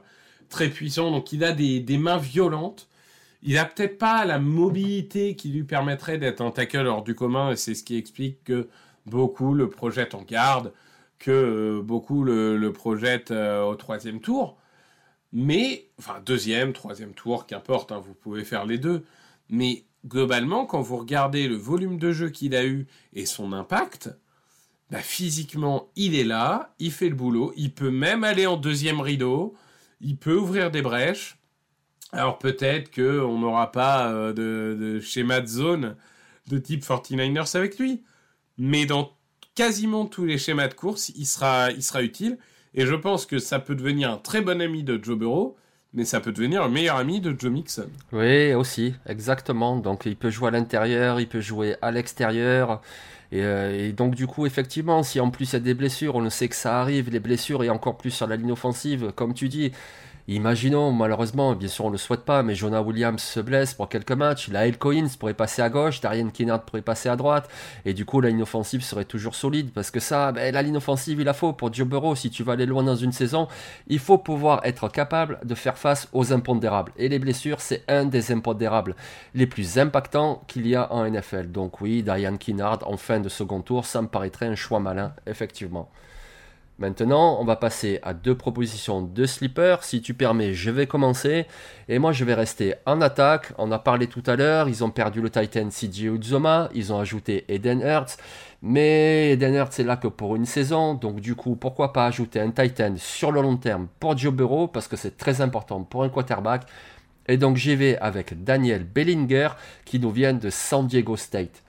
très 0.49 0.69
puissant. 0.69 1.11
Donc, 1.11 1.33
il 1.33 1.45
a 1.45 1.53
des, 1.53 1.99
mains 1.99 2.19
violentes. 2.19 2.89
Il 3.43 3.57
a 3.59 3.65
peut-être 3.65 3.99
pas 3.99 4.25
la 4.25 4.39
mobilité 4.39 5.37
qui 5.37 5.51
lui 5.51 5.65
permettrait 5.65 6.19
d'être 6.19 6.41
un 6.41 6.51
tackle 6.51 6.87
hors 6.87 7.03
du 7.03 7.15
commun, 7.15 7.53
et 7.53 7.57
c'est 7.57 7.75
ce 7.75 7.85
qui 7.85 7.97
explique 7.97 8.45
que 8.45 8.69
beaucoup 9.07 9.55
le 9.55 9.69
projettent 9.71 10.15
en 10.15 10.23
garde, 10.23 10.73
que 11.19 11.31
euh, 11.31 11.83
beaucoup 11.83 12.25
le, 12.25 12.57
le 12.57 12.73
projettent 12.73 13.31
euh, 13.31 13.63
au 13.65 13.75
troisième 13.75 14.21
tour. 14.21 14.59
Mais, 15.33 15.89
enfin, 15.99 16.21
deuxième, 16.25 16.73
troisième 16.73 17.13
tour, 17.13 17.47
qu'importe, 17.47 17.93
hein, 17.93 18.01
vous 18.05 18.15
pouvez 18.15 18.45
faire 18.45 18.67
les 18.67 18.79
deux. 18.79 19.05
Mais 19.51 19.85
globalement, 20.07 20.67
quand 20.67 20.81
vous 20.81 20.97
regardez 20.97 21.49
le 21.49 21.57
volume 21.57 21.99
de 21.99 22.13
jeu 22.13 22.31
qu'il 22.31 22.55
a 22.55 22.65
eu 22.65 22.87
et 23.13 23.27
son 23.27 23.53
impact, 23.53 24.11
bah, 24.91 25.01
physiquement, 25.01 25.89
il 25.97 26.15
est 26.15 26.25
là, 26.25 26.75
il 26.79 26.91
fait 26.93 27.09
le 27.09 27.15
boulot, 27.15 27.53
il 27.57 27.73
peut 27.73 27.91
même 27.91 28.25
aller 28.25 28.47
en 28.47 28.57
deuxième 28.57 29.01
rideau, 29.01 29.55
il 30.01 30.17
peut 30.17 30.37
ouvrir 30.37 30.71
des 30.71 30.83
brèches. 30.83 31.37
Alors 32.13 32.39
peut-être 32.39 32.95
qu'on 32.95 33.39
n'aura 33.39 33.71
pas 33.71 34.11
euh, 34.11 34.33
de, 34.33 35.01
schéma 35.01 35.41
de 35.41 35.47
zone 35.47 35.97
de 36.47 36.57
type 36.57 36.83
49ers 36.83 37.55
avec 37.57 37.79
lui, 37.79 38.03
mais 38.57 38.87
dans 38.87 39.13
quasiment 39.55 40.07
tous 40.07 40.25
les 40.25 40.39
schémas 40.39 40.69
de 40.69 40.75
course, 40.75 41.11
il 41.11 41.27
sera, 41.27 41.71
il 41.71 41.83
sera 41.83 42.03
utile. 42.03 42.39
Et 42.75 42.87
je 42.87 42.95
pense 42.95 43.27
que 43.27 43.39
ça 43.39 43.59
peut 43.59 43.75
devenir 43.75 44.11
un 44.11 44.17
très 44.17 44.41
bon 44.41 44.61
ami 44.63 44.85
de 44.85 45.03
Joe 45.03 45.19
Burrow, 45.19 45.57
mais 45.93 46.05
ça 46.05 46.21
peut 46.21 46.33
devenir 46.33 46.63
un 46.63 46.69
meilleur 46.69 46.97
ami 46.97 47.21
de 47.21 47.35
Joe 47.39 47.51
Mixon. 47.51 47.89
Oui, 48.13 48.55
aussi, 48.55 48.95
exactement. 49.05 49.77
Donc 49.77 50.07
il 50.07 50.17
peut 50.17 50.31
jouer 50.31 50.49
à 50.49 50.51
l'intérieur, 50.53 51.21
il 51.21 51.29
peut 51.29 51.41
jouer 51.41 51.77
à 51.83 51.91
l'extérieur. 51.91 52.81
Et, 53.33 53.43
euh, 53.43 53.89
et 53.89 53.93
donc 53.93 54.15
du 54.15 54.27
coup, 54.27 54.47
effectivement, 54.47 55.03
si 55.03 55.21
en 55.21 55.31
plus 55.31 55.51
il 55.51 55.53
y 55.55 55.57
a 55.57 55.61
des 55.61 55.75
blessures, 55.75 56.17
on 56.17 56.21
le 56.21 56.31
sait 56.31 56.49
que 56.49 56.57
ça 56.57 56.81
arrive, 56.81 57.11
les 57.11 57.21
blessures 57.21 57.63
et 57.65 57.71
encore 57.71 57.97
plus 57.99 58.11
sur 58.11 58.27
la 58.27 58.37
ligne 58.37 58.53
offensive, 58.53 59.13
comme 59.15 59.35
tu 59.35 59.49
dis. 59.49 59.73
Imaginons, 60.31 60.93
malheureusement, 60.93 61.55
bien 61.55 61.69
sûr 61.69 61.87
on 61.87 61.89
le 61.89 61.97
souhaite 61.97 62.27
pas, 62.27 62.43
mais 62.43 62.55
Jonah 62.55 62.83
Williams 62.83 63.23
se 63.23 63.41
blesse 63.41 63.73
pour 63.73 63.89
quelques 63.89 64.13
matchs, 64.13 64.49
Lael 64.51 64.77
Coins 64.77 65.09
pourrait 65.19 65.33
passer 65.33 65.63
à 65.63 65.71
gauche, 65.71 66.03
Darian 66.03 66.29
Kinnard 66.29 66.65
pourrait 66.67 66.83
passer 66.83 67.09
à 67.09 67.17
droite, 67.17 67.49
et 67.87 67.95
du 67.95 68.05
coup 68.05 68.21
la 68.21 68.29
ligne 68.29 68.43
offensive 68.43 68.83
serait 68.83 69.07
toujours 69.07 69.35
solide, 69.35 69.71
parce 69.73 69.91
que 69.91 70.01
ça, 70.01 70.31
ben, 70.33 70.53
la 70.53 70.61
ligne 70.61 70.77
offensive 70.77 71.19
il 71.19 71.25
la 71.25 71.33
faut 71.33 71.55
pour 71.55 71.73
Joe 71.73 71.89
Burrow, 71.89 72.15
si 72.15 72.29
tu 72.29 72.43
vas 72.43 72.53
aller 72.53 72.67
loin 72.67 72.83
dans 72.83 72.95
une 72.95 73.13
saison, 73.13 73.49
il 73.87 73.99
faut 73.99 74.19
pouvoir 74.19 74.61
être 74.65 74.91
capable 74.91 75.41
de 75.45 75.55
faire 75.55 75.79
face 75.79 76.09
aux 76.13 76.31
impondérables, 76.31 76.93
et 76.99 77.09
les 77.09 77.19
blessures 77.19 77.63
c'est 77.63 77.83
un 77.89 78.05
des 78.05 78.31
impondérables 78.31 78.97
les 79.35 79.47
plus 79.47 79.79
impactants 79.79 80.43
qu'il 80.47 80.67
y 80.67 80.75
a 80.75 80.93
en 80.93 81.09
NFL, 81.09 81.53
donc 81.53 81.81
oui, 81.81 82.03
Darian 82.03 82.37
Kinnard 82.37 82.81
en 82.87 82.99
fin 82.99 83.21
de 83.21 83.31
second 83.31 83.63
tour, 83.63 83.87
ça 83.87 84.03
me 84.03 84.09
paraîtrait 84.09 84.49
un 84.49 84.57
choix 84.57 84.79
malin, 84.79 85.15
effectivement. 85.27 85.89
Maintenant, 86.81 87.39
on 87.41 87.45
va 87.45 87.57
passer 87.57 87.99
à 88.05 88.15
deux 88.15 88.37
propositions 88.37 89.03
de 89.03 89.27
sleeper. 89.27 89.83
Si 89.83 90.01
tu 90.01 90.15
permets, 90.15 90.55
je 90.55 90.71
vais 90.71 90.87
commencer. 90.87 91.47
Et 91.89 91.99
moi, 91.99 92.13
je 92.13 92.25
vais 92.25 92.35
rester 92.35 92.75
en 92.87 93.01
attaque. 93.01 93.53
On 93.59 93.73
a 93.73 93.81
parlé 93.81 94.07
tout 94.07 94.23
à 94.27 94.37
l'heure. 94.37 94.69
Ils 94.69 94.85
ont 94.85 94.91
perdu 94.91 95.21
le 95.21 95.29
Titan 95.29 95.71
CJ 95.71 96.03
Uzoma. 96.03 96.69
Ils 96.75 96.93
ont 96.93 97.01
ajouté 97.01 97.45
Eden 97.49 97.81
Hurts. 97.81 98.17
Mais 98.63 99.33
Eden 99.33 99.57
Hurts 99.57 99.81
est 99.81 99.83
là 99.83 99.97
que 99.97 100.07
pour 100.07 100.37
une 100.37 100.47
saison. 100.47 100.95
Donc, 100.95 101.19
du 101.19 101.35
coup, 101.35 101.57
pourquoi 101.57 101.93
pas 101.93 102.07
ajouter 102.07 102.41
un 102.41 102.53
Titan 102.53 102.95
sur 102.97 103.33
le 103.33 103.43
long 103.43 103.57
terme 103.57 103.89
pour 103.99 104.17
Joe 104.17 104.33
Burrow? 104.33 104.69
Parce 104.69 104.87
que 104.87 104.97
c'est 104.97 105.17
très 105.17 105.41
important 105.41 105.83
pour 105.83 106.05
un 106.05 106.09
quarterback. 106.09 106.63
Et 107.27 107.39
donc, 107.39 107.57
j'y 107.57 107.75
vais 107.75 107.99
avec 107.99 108.45
Daniel 108.45 108.85
Bellinger 108.85 109.49
qui 109.85 109.99
nous 109.99 110.13
vient 110.13 110.33
de 110.33 110.49
San 110.49 110.87
Diego 110.87 111.17
State. 111.17 111.65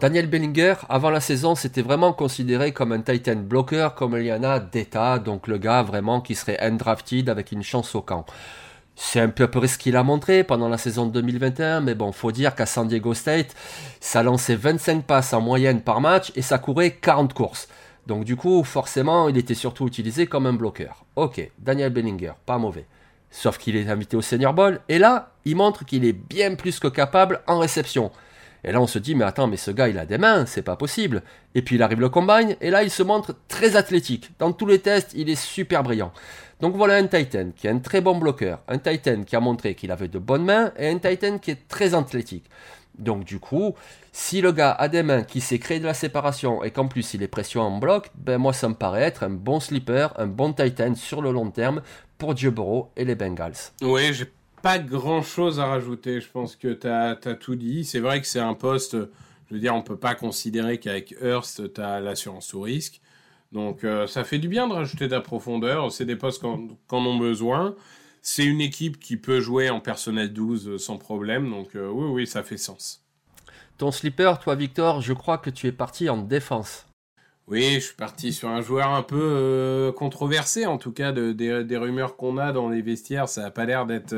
Daniel 0.00 0.28
Bellinger, 0.28 0.76
avant 0.88 1.10
la 1.10 1.20
saison, 1.20 1.54
c'était 1.54 1.82
vraiment 1.82 2.14
considéré 2.14 2.72
comme 2.72 2.92
un 2.92 3.02
Titan 3.02 3.36
blocker, 3.36 3.90
comme 3.94 4.16
il 4.16 4.24
y 4.24 4.32
en 4.32 4.42
a 4.42 4.58
d'état, 4.58 5.18
donc 5.18 5.46
le 5.46 5.58
gars 5.58 5.82
vraiment 5.82 6.22
qui 6.22 6.34
serait 6.34 6.58
undrafted 6.58 7.28
avec 7.28 7.52
une 7.52 7.62
chance 7.62 7.94
au 7.94 8.00
camp. 8.00 8.24
C'est 8.96 9.20
un 9.20 9.28
peu 9.28 9.46
près 9.48 9.68
ce 9.68 9.76
qu'il 9.76 9.96
a 9.96 10.02
montré 10.02 10.42
pendant 10.42 10.70
la 10.70 10.78
saison 10.78 11.04
2021, 11.04 11.82
mais 11.82 11.94
bon, 11.94 12.12
faut 12.12 12.32
dire 12.32 12.54
qu'à 12.54 12.64
San 12.64 12.88
Diego 12.88 13.12
State, 13.12 13.54
ça 14.00 14.22
lançait 14.22 14.56
25 14.56 15.04
passes 15.04 15.34
en 15.34 15.42
moyenne 15.42 15.82
par 15.82 16.00
match 16.00 16.32
et 16.34 16.40
ça 16.40 16.56
courait 16.56 16.92
40 16.92 17.34
courses. 17.34 17.68
Donc 18.06 18.24
du 18.24 18.36
coup, 18.36 18.64
forcément, 18.64 19.28
il 19.28 19.36
était 19.36 19.52
surtout 19.52 19.86
utilisé 19.86 20.26
comme 20.26 20.46
un 20.46 20.54
bloqueur. 20.54 21.04
Ok, 21.16 21.46
Daniel 21.58 21.92
Bellinger, 21.92 22.32
pas 22.46 22.56
mauvais. 22.56 22.86
Sauf 23.30 23.58
qu'il 23.58 23.76
est 23.76 23.90
invité 23.90 24.16
au 24.16 24.22
Senior 24.22 24.54
Bowl, 24.54 24.80
et 24.88 24.98
là, 24.98 25.34
il 25.44 25.56
montre 25.56 25.84
qu'il 25.84 26.06
est 26.06 26.14
bien 26.14 26.54
plus 26.54 26.80
que 26.80 26.88
capable 26.88 27.42
en 27.46 27.58
réception. 27.58 28.10
Et 28.64 28.72
là, 28.72 28.80
on 28.80 28.86
se 28.86 28.98
dit, 28.98 29.14
mais 29.14 29.24
attends, 29.24 29.46
mais 29.46 29.56
ce 29.56 29.70
gars, 29.70 29.88
il 29.88 29.98
a 29.98 30.06
des 30.06 30.18
mains, 30.18 30.46
c'est 30.46 30.62
pas 30.62 30.76
possible. 30.76 31.22
Et 31.54 31.62
puis 31.62 31.76
il 31.76 31.82
arrive 31.82 32.00
le 32.00 32.08
combine, 32.08 32.56
et 32.60 32.70
là, 32.70 32.82
il 32.82 32.90
se 32.90 33.02
montre 33.02 33.34
très 33.48 33.76
athlétique. 33.76 34.30
Dans 34.38 34.52
tous 34.52 34.66
les 34.66 34.78
tests, 34.78 35.12
il 35.14 35.28
est 35.28 35.40
super 35.40 35.82
brillant. 35.82 36.12
Donc 36.60 36.76
voilà 36.76 36.96
un 36.96 37.06
Titan 37.06 37.50
qui 37.56 37.66
est 37.66 37.70
un 37.70 37.78
très 37.78 38.02
bon 38.02 38.18
bloqueur, 38.18 38.60
un 38.68 38.76
Titan 38.76 39.22
qui 39.22 39.34
a 39.34 39.40
montré 39.40 39.74
qu'il 39.74 39.90
avait 39.90 40.08
de 40.08 40.18
bonnes 40.18 40.44
mains, 40.44 40.72
et 40.76 40.88
un 40.88 40.98
Titan 40.98 41.38
qui 41.38 41.52
est 41.52 41.68
très 41.68 41.94
athlétique. 41.94 42.44
Donc 42.98 43.24
du 43.24 43.38
coup, 43.38 43.74
si 44.12 44.42
le 44.42 44.52
gars 44.52 44.72
a 44.72 44.88
des 44.88 45.02
mains 45.02 45.22
qui 45.22 45.40
sait 45.40 45.58
créer 45.58 45.80
de 45.80 45.86
la 45.86 45.94
séparation 45.94 46.62
et 46.62 46.70
qu'en 46.70 46.86
plus 46.86 47.14
il 47.14 47.22
est 47.22 47.28
pression 47.28 47.62
en 47.62 47.78
bloc, 47.78 48.10
ben 48.14 48.36
moi 48.36 48.52
ça 48.52 48.68
me 48.68 48.74
paraît 48.74 49.02
être 49.04 49.22
un 49.22 49.30
bon 49.30 49.58
slipper, 49.58 50.08
un 50.16 50.26
bon 50.26 50.52
Titan 50.52 50.94
sur 50.94 51.22
le 51.22 51.32
long 51.32 51.50
terme 51.50 51.80
pour 52.18 52.36
Joe 52.36 52.52
et 52.96 53.06
les 53.06 53.14
Bengals. 53.14 53.72
Oui, 53.80 54.12
j'ai 54.12 54.30
pas 54.62 54.78
grand 54.78 55.22
chose 55.22 55.60
à 55.60 55.66
rajouter. 55.66 56.20
Je 56.20 56.28
pense 56.28 56.56
que 56.56 56.72
tu 56.72 56.86
as, 56.86 57.16
tout 57.34 57.54
dit. 57.54 57.84
C'est 57.84 58.00
vrai 58.00 58.20
que 58.20 58.26
c'est 58.26 58.40
un 58.40 58.54
poste, 58.54 58.96
je 59.48 59.54
veux 59.54 59.60
dire, 59.60 59.74
on 59.74 59.82
peut 59.82 59.96
pas 59.96 60.14
considérer 60.14 60.78
qu'avec 60.78 61.14
Hearst, 61.20 61.74
tu 61.74 61.80
as 61.80 62.00
l'assurance 62.00 62.54
au 62.54 62.62
risque. 62.62 63.00
Donc 63.52 63.82
euh, 63.82 64.06
ça 64.06 64.22
fait 64.22 64.38
du 64.38 64.48
bien 64.48 64.68
de 64.68 64.72
rajouter 64.72 65.06
de 65.06 65.12
la 65.12 65.20
profondeur. 65.20 65.90
C'est 65.90 66.04
des 66.04 66.16
postes 66.16 66.42
qu'en 66.42 67.04
ont 67.04 67.18
besoin. 67.18 67.74
C'est 68.22 68.44
une 68.44 68.60
équipe 68.60 69.00
qui 69.00 69.16
peut 69.16 69.40
jouer 69.40 69.70
en 69.70 69.80
personnel 69.80 70.32
12 70.32 70.76
sans 70.76 70.98
problème. 70.98 71.50
Donc 71.50 71.74
euh, 71.74 71.88
oui, 71.88 72.06
oui, 72.06 72.26
ça 72.26 72.42
fait 72.42 72.58
sens. 72.58 73.04
Ton 73.78 73.90
slipper, 73.90 74.34
toi 74.42 74.54
Victor, 74.54 75.00
je 75.00 75.14
crois 75.14 75.38
que 75.38 75.50
tu 75.50 75.66
es 75.66 75.72
parti 75.72 76.08
en 76.10 76.18
défense. 76.18 76.86
Oui, 77.50 77.74
je 77.74 77.80
suis 77.80 77.96
parti 77.96 78.32
sur 78.32 78.48
un 78.48 78.60
joueur 78.60 78.90
un 78.90 79.02
peu 79.02 79.18
euh, 79.20 79.90
controversé, 79.90 80.66
en 80.66 80.78
tout 80.78 80.92
cas 80.92 81.10
de, 81.10 81.32
des, 81.32 81.76
rumeurs 81.76 82.16
qu'on 82.16 82.38
a 82.38 82.52
dans 82.52 82.68
les 82.68 82.80
vestiaires, 82.80 83.28
ça 83.28 83.42
n'a 83.42 83.50
pas 83.50 83.64
l'air 83.64 83.86
d'être 83.86 84.12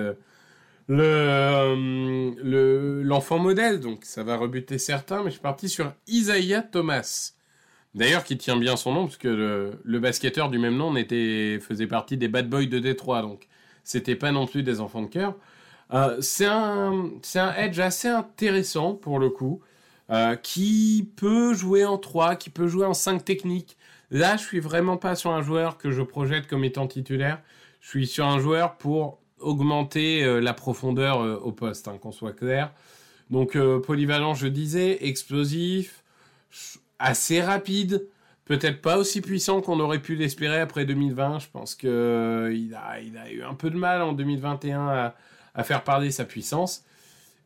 euh, 0.91 0.91
le 0.91 3.03
l'enfant 3.03 3.39
modèle, 3.39 3.81
donc 3.81 4.05
ça 4.05 4.23
va 4.23 4.37
rebuter 4.37 4.77
certains, 4.77 5.23
mais 5.23 5.31
je 5.31 5.37
suis 5.37 5.41
parti 5.41 5.71
sur 5.71 5.95
Isaiah 6.09 6.61
Thomas. 6.61 7.33
D'ailleurs, 7.95 8.25
qui 8.25 8.37
tient 8.37 8.59
bien 8.59 8.77
son 8.77 8.93
nom, 8.93 9.07
parce 9.07 9.17
que 9.17 9.73
le, 9.83 9.99
basketteur 9.99 10.51
du 10.51 10.59
même 10.59 10.77
nom 10.77 10.95
était, 10.97 11.59
faisait 11.61 11.87
partie 11.87 12.19
des 12.19 12.29
Bad 12.29 12.51
Boys 12.51 12.67
de 12.67 12.81
Détroit, 12.81 13.23
donc 13.23 13.49
c'était 13.83 14.17
pas 14.17 14.33
non 14.33 14.47
plus 14.47 14.63
des 14.63 14.81
enfants 14.81 15.03
de 15.03 15.09
cœur. 15.09 15.37
Euh, 15.95 16.19
c'est 16.21 16.47
un, 16.47 17.11
un 17.35 17.55
edge 17.55 17.81
assez 17.81 18.09
intéressant 18.09 18.95
pour 18.95 19.19
le 19.19 19.31
coup. 19.31 19.63
Euh, 20.13 20.37
qui 20.37 21.11
peut 21.17 21.55
jouer 21.55 21.87
en 21.87 21.97
3, 21.97 22.37
qui 22.37 22.51
peut 22.51 22.69
jouer 22.69 22.85
en 22.85 22.93
5 22.93 23.25
techniques. 23.25 23.79
Là, 24.11 24.37
je 24.37 24.43
suis 24.43 24.61
vraiment 24.61 24.99
pas 24.99 25.15
sur 25.15 25.31
un 25.31 25.41
joueur 25.41 25.79
que 25.79 25.91
je 25.91 26.03
projette 26.03 26.47
comme 26.47 26.65
étant 26.65 26.87
titulaire. 26.87 27.41
Je 27.81 27.89
suis 27.89 28.07
sur 28.07 28.27
un 28.27 28.39
joueur 28.39 28.77
pour 28.77 29.21
augmenter 29.39 30.23
euh, 30.23 30.41
la 30.41 30.53
profondeur 30.53 31.23
euh, 31.23 31.37
au 31.37 31.51
poste, 31.51 31.89
hein, 31.89 31.97
qu'on 31.99 32.13
soit 32.13 32.35
clair. 32.35 32.73
Donc 33.31 33.57
polyvalent, 33.87 34.35
je 34.35 34.47
disais, 34.47 35.07
explosif, 35.07 36.03
assez 36.99 37.41
rapide, 37.41 38.07
peut-être 38.45 38.83
pas 38.83 38.99
aussi 38.99 39.23
puissant 39.23 39.63
qu'on 39.63 39.81
aurait 39.81 40.01
pu 40.01 40.17
l'espérer 40.17 40.61
après 40.61 40.85
2020. 40.85 41.39
Je 41.39 41.47
pense 41.51 41.75
qu'il 41.75 41.89
a, 41.91 43.01
il 43.01 43.17
a 43.17 43.33
eu 43.33 43.43
un 43.43 43.55
peu 43.55 43.71
de 43.71 43.77
mal 43.79 44.03
en 44.03 44.13
2021 44.13 44.87
à, 44.87 45.15
à 45.55 45.65
faire 45.65 45.83
parler 45.83 46.11
sa 46.11 46.27
puissance. 46.27 46.85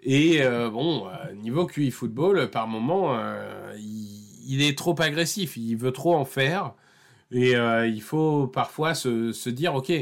Et 0.02 0.42
euh, 0.42 0.70
bon, 0.70 1.08
euh, 1.08 1.32
niveau 1.34 1.66
QI 1.66 1.90
football, 1.90 2.50
par 2.50 2.68
moment, 2.68 3.16
euh, 3.18 3.74
il, 3.78 4.62
est 4.62 4.76
trop 4.76 4.94
agressif, 5.00 5.56
il 5.56 5.76
veut 5.76 5.92
trop 5.92 6.14
en 6.14 6.24
faire. 6.24 6.74
Et 7.32 7.54
il 7.54 8.02
faut 8.02 8.46
parfois 8.46 8.94
se, 8.94 9.48
dire, 9.48 9.74
ok, 9.74 9.92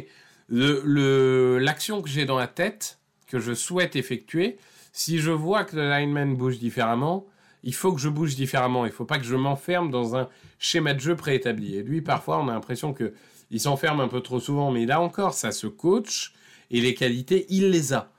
l'action 0.50 2.02
que 2.02 2.08
j'ai 2.10 2.26
dans 2.26 2.36
la 2.36 2.46
tête, 2.46 2.98
que 3.26 3.40
je 3.40 3.54
souhaite 3.54 3.96
effectuer, 3.96 4.58
si 4.92 5.18
je 5.18 5.30
vois 5.30 5.64
que 5.64 5.76
le 5.76 5.90
lineman 5.90 6.36
bouge 6.36 6.58
différemment, 6.58 7.26
il 7.62 7.74
faut 7.74 7.94
que 7.94 8.00
je 8.00 8.10
bouge 8.10 8.36
différemment. 8.36 8.84
Il 8.84 8.90
ne 8.90 8.94
faut 8.94 9.06
pas 9.06 9.18
que 9.18 9.24
je 9.24 9.36
m'enferme 9.36 9.90
dans 9.90 10.16
un 10.16 10.28
schéma 10.58 10.92
de 10.92 11.00
jeu 11.00 11.16
préétabli. 11.16 11.76
Et 11.76 11.82
lui, 11.82 12.02
parfois, 12.02 12.38
on 12.40 12.48
a 12.48 12.52
l'impression 12.52 12.92
que 12.92 13.14
il 13.50 13.60
s'enferme 13.60 14.00
un 14.00 14.08
peu 14.08 14.20
trop 14.20 14.38
souvent. 14.38 14.70
Mais 14.70 14.84
là 14.84 15.00
encore, 15.00 15.32
ça 15.32 15.50
se 15.50 15.66
coach 15.66 16.34
et 16.70 16.80
les 16.80 16.94
qualités, 16.94 17.46
il 17.48 17.70
les 17.70 17.94
a. 17.94 18.12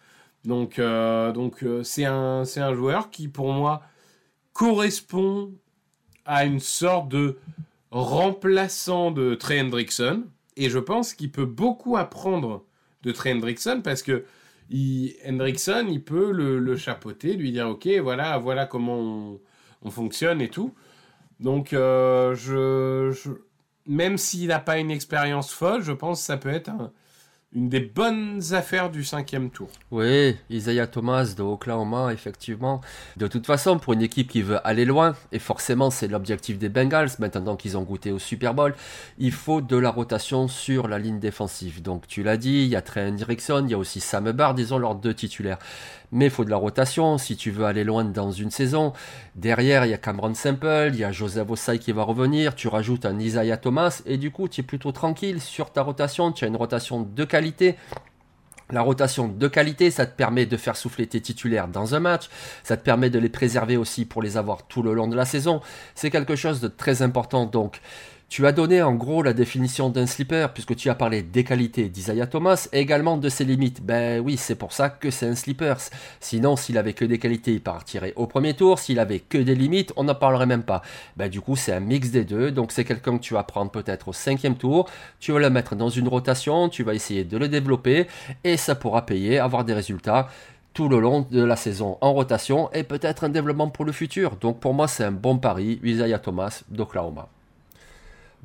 Donc, 0.45 0.79
euh, 0.79 1.33
euh, 1.63 1.83
c'est 1.83 2.05
un, 2.05 2.73
joueur 2.73 3.09
qui, 3.09 3.27
pour 3.27 3.51
moi, 3.51 3.81
correspond 4.53 5.51
à 6.25 6.45
une 6.45 6.59
sorte 6.59 7.09
de 7.09 7.37
remplaçant 7.91 9.11
de 9.11 9.35
Trey 9.35 9.61
Hendrickson. 9.61 10.23
Et 10.55 10.69
je 10.69 10.79
pense 10.79 11.13
qu'il 11.13 11.31
peut 11.31 11.45
beaucoup 11.45 11.97
apprendre 11.97 12.63
de 13.03 13.11
Trey 13.11 13.33
Hendrickson 13.33 13.81
parce 13.83 14.01
que 14.01 14.25
Hendrickson, 15.27 15.87
il 15.89 16.03
peut 16.03 16.31
le, 16.31 16.77
chapeauter, 16.77 17.33
lui 17.33 17.51
dire 17.51 17.69
Ok, 17.69 17.87
voilà, 18.01 18.37
voilà 18.37 18.65
comment 18.65 19.39
on, 19.83 19.89
fonctionne 19.91 20.41
et 20.41 20.49
tout. 20.49 20.73
Donc, 21.39 21.73
euh, 21.73 23.13
même 23.85 24.17
s'il 24.17 24.47
n'a 24.47 24.59
pas 24.59 24.79
une 24.79 24.89
expérience 24.89 25.51
folle, 25.51 25.83
je 25.83 25.91
pense 25.91 26.21
que 26.21 26.25
ça 26.25 26.37
peut 26.37 26.49
être 26.49 26.69
un, 26.69 26.91
une 27.55 27.69
des 27.69 27.79
bonnes 27.79 28.41
affaires 28.51 28.91
du 28.91 29.05
cinquième 29.05 29.49
tour. 29.49 29.69
Oui, 29.89 30.35
Isaiah 30.49 30.87
Thomas 30.87 31.33
de 31.37 31.41
Oklahoma, 31.41 32.11
effectivement. 32.11 32.81
De 33.15 33.27
toute 33.27 33.45
façon, 33.45 33.79
pour 33.79 33.93
une 33.93 34.01
équipe 34.01 34.29
qui 34.29 34.41
veut 34.41 34.59
aller 34.67 34.83
loin, 34.83 35.15
et 35.31 35.39
forcément 35.39 35.89
c'est 35.89 36.09
l'objectif 36.09 36.59
des 36.59 36.67
Bengals, 36.67 37.11
maintenant 37.19 37.55
qu'ils 37.55 37.77
ont 37.77 37.83
goûté 37.83 38.11
au 38.11 38.19
Super 38.19 38.53
Bowl, 38.53 38.75
il 39.17 39.31
faut 39.31 39.61
de 39.61 39.77
la 39.77 39.89
rotation 39.89 40.49
sur 40.49 40.89
la 40.89 40.99
ligne 40.99 41.19
défensive. 41.19 41.81
Donc 41.81 42.07
tu 42.07 42.23
l'as 42.23 42.37
dit, 42.37 42.63
il 42.63 42.67
y 42.67 42.75
a 42.75 42.81
Trey 42.81 43.07
Hendrickson, 43.07 43.63
il 43.65 43.71
y 43.71 43.73
a 43.73 43.77
aussi 43.77 44.01
Sam 44.01 44.31
Barr, 44.33 44.53
disons 44.53 44.77
leurs 44.77 44.95
deux 44.95 45.13
titulaires 45.13 45.59
mais 46.11 46.25
il 46.25 46.31
faut 46.31 46.45
de 46.45 46.49
la 46.49 46.57
rotation 46.57 47.17
si 47.17 47.35
tu 47.35 47.51
veux 47.51 47.65
aller 47.65 47.83
loin 47.83 48.05
dans 48.05 48.31
une 48.31 48.51
saison. 48.51 48.93
Derrière, 49.35 49.85
il 49.85 49.91
y 49.91 49.93
a 49.93 49.97
Cameron 49.97 50.33
Simple, 50.33 50.91
il 50.93 50.99
y 50.99 51.03
a 51.03 51.11
Joseph 51.11 51.49
Osai 51.49 51.77
qui 51.77 51.91
va 51.91 52.03
revenir, 52.03 52.55
tu 52.55 52.67
rajoutes 52.67 53.05
un 53.05 53.19
Isaiah 53.19 53.57
Thomas, 53.57 54.01
et 54.05 54.17
du 54.17 54.31
coup, 54.31 54.47
tu 54.47 54.61
es 54.61 54.63
plutôt 54.63 54.91
tranquille 54.93 55.41
sur 55.41 55.71
ta 55.71 55.81
rotation, 55.81 56.31
tu 56.31 56.45
as 56.45 56.47
une 56.47 56.55
rotation 56.55 57.01
de 57.01 57.23
qualité. 57.25 57.44
La 58.71 58.81
rotation 58.81 59.27
de 59.27 59.47
qualité, 59.47 59.91
ça 59.91 60.07
te 60.07 60.15
permet 60.15 60.47
de 60.47 60.57
faire 60.57 60.75
souffler 60.75 61.05
tes 61.05 61.21
titulaires 61.21 61.67
dans 61.67 61.93
un 61.93 61.99
match, 61.99 62.29
ça 62.63 62.75
te 62.77 62.83
permet 62.83 63.11
de 63.11 63.19
les 63.19 63.29
préserver 63.29 63.77
aussi 63.77 64.05
pour 64.05 64.23
les 64.23 64.37
avoir 64.37 64.65
tout 64.65 64.81
le 64.81 64.93
long 64.93 65.07
de 65.07 65.15
la 65.15 65.25
saison. 65.25 65.61
C'est 65.93 66.09
quelque 66.09 66.35
chose 66.35 66.61
de 66.61 66.67
très 66.67 67.03
important 67.03 67.45
donc. 67.45 67.79
Tu 68.27 68.45
as 68.47 68.51
donné 68.51 68.81
en 68.81 68.95
gros 68.95 69.21
la 69.21 69.33
définition 69.33 69.89
d'un 69.89 70.07
slipper, 70.07 70.47
puisque 70.53 70.75
tu 70.75 70.89
as 70.89 70.95
parlé 70.95 71.21
des 71.21 71.43
qualités 71.43 71.89
d'Isaiah 71.89 72.25
Thomas 72.25 72.67
et 72.73 72.79
également 72.79 73.17
de 73.17 73.29
ses 73.29 73.45
limites. 73.45 73.81
Ben 73.83 74.19
oui, 74.19 74.35
c'est 74.35 74.55
pour 74.55 74.73
ça 74.73 74.89
que 74.89 75.11
c'est 75.11 75.27
un 75.27 75.35
slipper. 75.35 75.75
Sinon, 76.19 76.55
s'il 76.55 76.77
avait 76.77 76.93
que 76.93 77.05
des 77.05 77.19
qualités, 77.19 77.53
il 77.53 77.61
partirait 77.61 78.13
au 78.15 78.25
premier 78.25 78.55
tour. 78.55 78.79
S'il 78.79 78.99
avait 78.99 79.19
que 79.19 79.37
des 79.37 79.55
limites, 79.55 79.93
on 79.95 80.05
n'en 80.05 80.15
parlerait 80.15 80.47
même 80.47 80.63
pas. 80.63 80.81
Ben 81.15 81.29
du 81.29 81.39
coup, 81.39 81.55
c'est 81.55 81.71
un 81.71 81.79
mix 81.79 82.09
des 82.09 82.25
deux. 82.25 82.51
Donc 82.51 82.71
c'est 82.71 82.83
quelqu'un 82.83 83.17
que 83.17 83.23
tu 83.23 83.35
vas 83.35 83.43
prendre 83.43 83.71
peut-être 83.71 84.09
au 84.09 84.13
cinquième 84.13 84.55
tour. 84.55 84.89
Tu 85.19 85.31
vas 85.31 85.39
le 85.39 85.49
mettre 85.51 85.75
dans 85.75 85.89
une 85.89 86.07
rotation, 86.07 86.67
tu 86.67 86.83
vas 86.83 86.95
essayer 86.95 87.23
de 87.23 87.37
le 87.37 87.47
développer 87.47 88.07
et 88.43 88.57
ça 88.57 88.75
pourra 88.75 89.05
payer, 89.05 89.39
avoir 89.39 89.63
des 89.63 89.73
résultats 89.73 90.29
tout 90.73 90.89
le 90.89 90.99
long 90.99 91.25
de 91.31 91.41
la 91.41 91.55
saison 91.55 91.97
en 92.01 92.13
rotation 92.13 92.69
et 92.73 92.83
peut-être 92.83 93.23
un 93.23 93.29
développement 93.29 93.69
pour 93.69 93.85
le 93.85 93.93
futur. 93.93 94.35
Donc 94.37 94.59
pour 94.59 94.73
moi, 94.73 94.87
c'est 94.87 95.05
un 95.05 95.11
bon 95.11 95.37
pari, 95.37 95.79
Isaiah 95.83 96.19
Thomas 96.19 96.63
d'Oklahoma. 96.69 97.29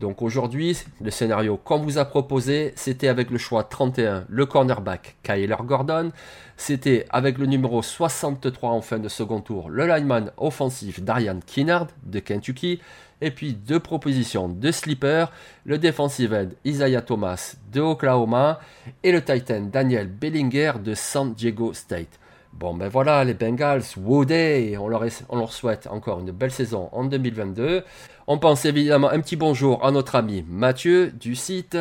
Donc 0.01 0.23
aujourd'hui, 0.23 0.79
le 1.03 1.11
scénario 1.11 1.59
qu'on 1.59 1.81
vous 1.81 1.99
a 1.99 2.07
proposé, 2.07 2.73
c'était 2.75 3.09
avec 3.09 3.31
le 3.31 3.37
choix 3.37 3.65
31, 3.65 4.25
le 4.31 4.47
cornerback 4.47 5.17
Kyler 5.23 5.57
Gordon. 5.63 6.11
C'était 6.57 7.05
avec 7.11 7.37
le 7.37 7.45
numéro 7.45 7.83
63 7.83 8.71
en 8.71 8.81
fin 8.81 8.99
de 8.99 9.09
second 9.09 9.43
tour, 9.43 9.69
le 9.69 9.87
lineman 9.87 10.33
offensif 10.39 11.03
Darian 11.03 11.41
Kinnard 11.45 11.89
de 12.05 12.19
Kentucky. 12.19 12.81
Et 13.21 13.31
puis 13.31 13.53
deux 13.53 13.81
propositions 13.81 14.49
de 14.49 14.71
sleeper, 14.71 15.31
le 15.67 15.77
defensive 15.77 16.33
end 16.33 16.49
Isaiah 16.65 17.03
Thomas 17.03 17.57
de 17.71 17.83
Oklahoma 17.83 18.61
et 19.03 19.13
le 19.13 19.23
titan 19.23 19.69
Daniel 19.71 20.09
Bellinger 20.09 20.73
de 20.83 20.95
San 20.95 21.35
Diego 21.35 21.75
State. 21.75 22.20
Bon 22.53 22.75
ben 22.75 22.89
voilà, 22.89 23.25
les 23.25 23.35
Bengals, 23.35 23.85
Woody, 23.97 24.77
on 24.79 24.89
leur, 24.89 25.05
on 25.29 25.39
leur 25.39 25.53
souhaite 25.53 25.87
encore 25.87 26.21
une 26.21 26.33
belle 26.33 26.51
saison 26.51 26.89
en 26.93 27.05
2022. 27.05 27.85
On 28.27 28.39
pense 28.39 28.65
évidemment 28.65 29.09
un 29.09 29.21
petit 29.21 29.37
bonjour 29.37 29.85
à 29.85 29.91
notre 29.93 30.17
ami 30.17 30.45
Mathieu 30.49 31.11
du 31.11 31.37
site. 31.37 31.79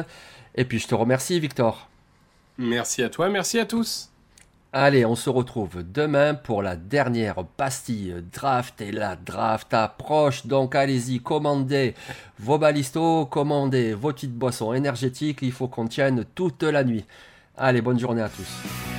Et 0.56 0.66
puis 0.66 0.80
je 0.80 0.88
te 0.88 0.96
remercie 0.96 1.40
Victor. 1.40 1.90
Merci 2.58 3.04
à 3.04 3.10
toi, 3.10 3.30
merci 3.30 3.60
à 3.60 3.66
tous. 3.66 4.10
Allez, 4.72 5.04
on 5.04 5.16
se 5.16 5.32
retrouve 5.32 5.84
demain 5.84 6.36
pour 6.36 6.62
la 6.62 6.76
dernière 6.76 7.44
pastille 7.44 8.24
draft 8.32 8.80
et 8.82 8.92
la 8.92 9.16
draft 9.16 9.74
approche. 9.74 10.46
Donc 10.46 10.76
allez-y, 10.76 11.22
commandez 11.22 11.96
vos 12.38 12.60
balistos, 12.60 13.26
commandez 13.26 13.96
vos 13.96 14.14
petites 14.14 14.36
boissons 14.36 14.74
énergétiques. 14.74 15.40
Il 15.42 15.52
faut 15.52 15.68
qu'on 15.68 15.88
tienne 15.88 16.24
toute 16.36 16.62
la 16.62 16.84
nuit. 16.84 17.06
Allez, 17.58 17.82
bonne 17.82 18.00
journée 18.00 18.22
à 18.22 18.30
tous. 18.30 18.99